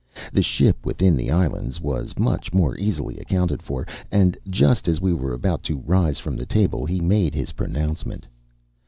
The 0.33 0.41
ship 0.41 0.83
within 0.83 1.15
the 1.15 1.29
islands 1.29 1.79
was 1.79 2.17
much 2.17 2.51
more 2.51 2.75
easily 2.79 3.19
accounted 3.19 3.61
for; 3.61 3.85
and 4.11 4.35
just 4.49 4.87
as 4.87 4.99
we 4.99 5.13
were 5.13 5.31
about 5.35 5.61
to 5.65 5.77
rise 5.85 6.17
from 6.17 6.39
table 6.43 6.87
he 6.87 6.99
made 6.99 7.35
his 7.35 7.51
pronouncement. 7.51 8.25